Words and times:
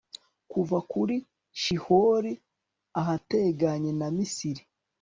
kuva 0.51 0.77
kuri 0.91 1.15
shihori 1.61 2.33
ahateganye 3.01 3.91
na 3.99 4.07
misiri 4.17 4.61